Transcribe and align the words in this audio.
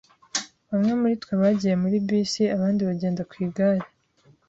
Bamwe 0.69 0.93
muri 1.01 1.13
twe 1.21 1.33
bagiye 1.41 1.75
muri 1.83 1.97
bisi, 2.07 2.41
abandi 2.55 2.81
bagenda 2.89 3.21
ku 3.29 3.35
igare. 3.45 3.83